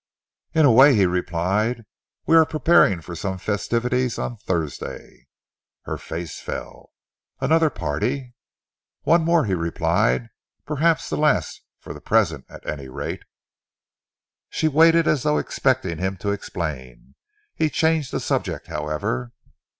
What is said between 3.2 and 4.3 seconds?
festivities